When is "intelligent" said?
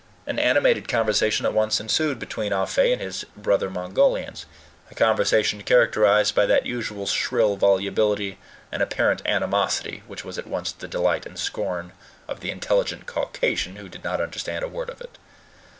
12.49-13.05